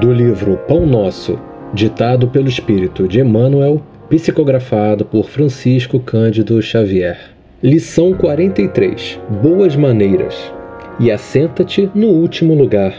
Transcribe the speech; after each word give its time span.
do 0.00 0.10
livro 0.10 0.56
Pão 0.66 0.86
Nosso, 0.86 1.38
ditado 1.74 2.26
pelo 2.28 2.48
Espírito 2.48 3.06
de 3.06 3.20
Emmanuel, 3.20 3.82
psicografado 4.08 5.04
por 5.04 5.28
Francisco 5.28 6.00
Cândido 6.00 6.60
Xavier. 6.62 7.18
Lição 7.62 8.14
43: 8.14 9.20
Boas 9.42 9.76
maneiras. 9.76 10.52
E 10.98 11.10
assenta-te 11.10 11.90
no 11.94 12.06
último 12.06 12.54
lugar. 12.54 12.94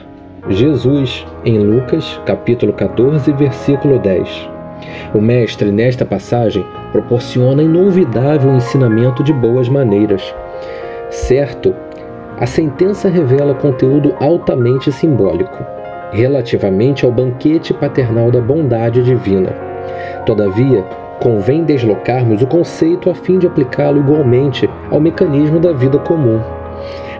Jesus, 0.50 1.26
em 1.44 1.58
Lucas, 1.58 2.20
capítulo 2.26 2.74
14, 2.74 3.32
versículo 3.34 3.98
10. 3.98 4.50
O 5.16 5.22
mestre, 5.22 5.72
nesta 5.72 6.06
passagem, 6.06 6.64
proporciona 6.92 7.64
inolvidável 7.64 8.54
ensinamento 8.54 9.24
de 9.24 9.34
boas 9.34 9.68
maneiras. 9.68 10.22
Certo, 11.10 11.74
a 12.38 12.46
sentença 12.46 13.10
revela 13.10 13.56
conteúdo 13.56 14.14
altamente 14.20 14.92
simbólico 14.92 15.73
relativamente 16.14 17.04
ao 17.04 17.12
banquete 17.12 17.74
paternal 17.74 18.32
da 18.32 18.40
bondade 18.40 19.04
divina. 19.04 19.54
Todavia, 20.26 20.84
convém 21.20 21.64
deslocarmos 21.64 22.42
o 22.42 22.48
conceito 22.48 23.10
a 23.10 23.16
fim 23.16 23.40
de 23.40 23.48
aplicá-lo 23.48 24.00
igualmente 24.00 24.70
ao 24.92 25.00
mecanismo 25.00 25.60
da 25.60 25.74
vida 25.74 25.98
comum. 26.00 26.40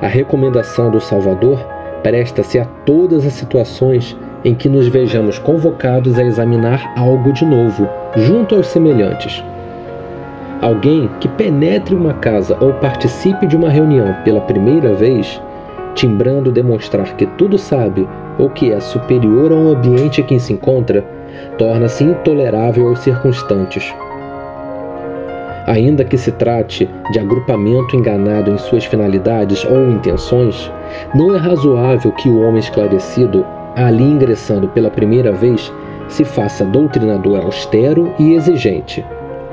A 0.02 0.08
recomendação 0.08 0.92
do 0.92 1.00
Salvador 1.00 1.60
presta-se 2.04 2.60
a 2.60 2.66
todas 2.86 3.26
as 3.26 3.34
situações 3.34 4.18
em 4.44 4.54
que 4.54 4.68
nos 4.68 4.88
vejamos 4.88 5.40
convocados 5.40 6.20
a 6.20 6.24
examinar 6.24 6.94
algo 6.98 7.32
de 7.32 7.46
novo, 7.46 7.88
junto 8.16 8.56
aos 8.56 8.68
semelhantes. 8.68 9.44
Alguém 10.62 11.10
que 11.20 11.28
penetre 11.28 11.96
uma 11.96 12.14
casa 12.14 12.58
ou 12.60 12.74
participe 12.74 13.48
de 13.48 13.56
uma 13.56 13.70
reunião 13.70 14.14
pela 14.24 14.42
primeira 14.42 14.94
vez, 14.94 15.42
timbrando 15.96 16.52
demonstrar 16.52 17.16
que 17.16 17.26
tudo 17.26 17.58
sabe 17.58 18.08
ou 18.38 18.50
que 18.50 18.72
é 18.72 18.80
superior 18.80 19.52
ao 19.52 19.68
ambiente 19.70 20.22
em 20.22 20.24
que 20.24 20.40
se 20.40 20.54
encontra, 20.54 21.04
torna-se 21.58 22.04
intolerável 22.04 22.88
aos 22.88 23.00
circunstantes. 23.00 23.94
Ainda 25.66 26.04
que 26.04 26.18
se 26.18 26.32
trate 26.32 26.90
de 27.12 27.20
agrupamento 27.20 27.96
enganado 27.96 28.52
em 28.52 28.58
suas 28.58 28.84
finalidades 28.84 29.64
ou 29.64 29.90
intenções, 29.90 30.72
não 31.16 31.34
é 31.34 31.38
razoável 31.38 32.12
que 32.12 32.28
o 32.28 32.42
homem 32.42 32.60
esclarecido, 32.60 33.46
ali 33.76 34.04
ingressando 34.04 34.68
pela 34.68 34.90
primeira 34.90 35.32
vez, 35.32 35.72
se 36.10 36.26
faça 36.26 36.66
doutrinador 36.66 37.46
austero 37.46 38.14
e 38.20 38.34
exigente 38.34 39.04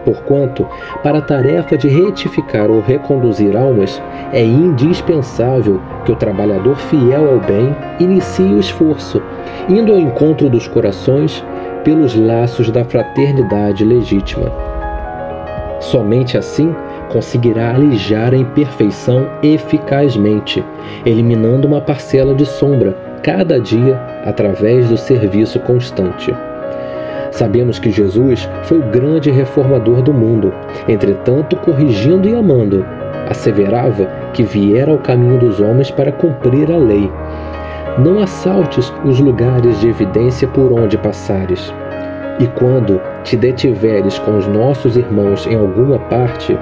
Porquanto, 0.04 0.66
para 1.02 1.18
a 1.18 1.22
tarefa 1.22 1.76
de 1.76 1.88
retificar 1.88 2.70
ou 2.70 2.80
reconduzir 2.80 3.56
almas, 3.56 4.00
é 4.32 4.42
indispensável 4.42 5.80
que 6.04 6.12
o 6.12 6.16
trabalhador 6.16 6.76
fiel 6.76 7.30
ao 7.30 7.40
bem 7.40 7.74
inicie 7.98 8.54
o 8.54 8.58
esforço, 8.58 9.22
indo 9.68 9.92
ao 9.92 9.98
encontro 9.98 10.48
dos 10.48 10.66
corações 10.66 11.44
pelos 11.84 12.14
laços 12.14 12.70
da 12.70 12.84
fraternidade 12.84 13.84
legítima. 13.84 14.50
Somente 15.80 16.36
assim 16.36 16.74
conseguirá 17.10 17.74
alijar 17.74 18.32
a 18.32 18.36
imperfeição 18.36 19.26
eficazmente, 19.42 20.64
eliminando 21.04 21.66
uma 21.66 21.80
parcela 21.80 22.34
de 22.34 22.46
sombra 22.46 22.96
cada 23.22 23.60
dia 23.60 24.00
através 24.24 24.88
do 24.88 24.96
serviço 24.96 25.58
constante. 25.60 26.34
Sabemos 27.30 27.78
que 27.78 27.90
Jesus 27.90 28.48
foi 28.64 28.78
o 28.78 28.90
grande 28.90 29.30
reformador 29.30 30.02
do 30.02 30.12
mundo, 30.12 30.52
entretanto, 30.88 31.56
corrigindo 31.56 32.28
e 32.28 32.34
amando, 32.34 32.84
asseverava 33.28 34.06
que 34.32 34.42
viera 34.42 34.90
ao 34.90 34.98
caminho 34.98 35.38
dos 35.38 35.60
homens 35.60 35.90
para 35.90 36.12
cumprir 36.12 36.70
a 36.70 36.76
lei. 36.76 37.10
Não 37.98 38.18
assaltes 38.18 38.92
os 39.04 39.20
lugares 39.20 39.80
de 39.80 39.88
evidência 39.88 40.48
por 40.48 40.72
onde 40.72 40.98
passares. 40.98 41.72
E 42.40 42.46
quando 42.46 43.00
te 43.22 43.36
detiveres 43.36 44.18
com 44.18 44.36
os 44.36 44.46
nossos 44.46 44.96
irmãos 44.96 45.46
em 45.46 45.54
alguma 45.54 45.98
parte, 45.98 46.58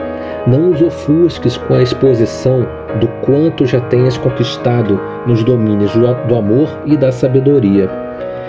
não 0.46 0.70
os 0.70 0.82
ofusques 0.82 1.56
com 1.56 1.74
a 1.74 1.82
exposição 1.82 2.66
do 3.00 3.08
quanto 3.22 3.64
já 3.64 3.80
tenhas 3.82 4.18
conquistado 4.18 5.00
nos 5.26 5.44
domínios 5.44 5.92
do 5.92 6.34
amor 6.34 6.78
e 6.84 6.96
da 6.96 7.12
sabedoria 7.12 8.07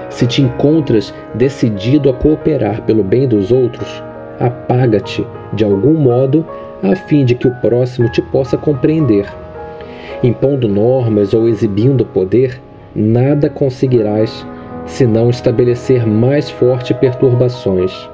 se 0.10 0.26
te 0.26 0.42
encontras 0.42 1.14
decidido 1.36 2.10
a 2.10 2.14
cooperar 2.14 2.82
pelo 2.84 3.04
bem 3.04 3.28
dos 3.28 3.52
outros, 3.52 4.04
apaga-te 4.40 5.26
de 5.54 5.64
algum 5.64 5.94
modo 5.94 6.46
a 6.82 6.96
fim 6.96 7.26
de 7.26 7.36
que 7.36 7.48
o 7.48 7.56
próximo 7.56 8.10
te 8.12 8.22
possa 8.22 8.58
compreender. 8.58 9.26
Impondo 10.24 10.68
normas 10.68 11.34
ou 11.34 11.48
exibindo 11.48 12.06
poder, 12.06 12.62
nada 12.96 13.50
conseguirás 13.50 14.46
senão 14.86 15.30
estabelecer 15.30 16.06
mais 16.06 16.50
fortes 16.50 16.96
perturbações. 16.98 18.10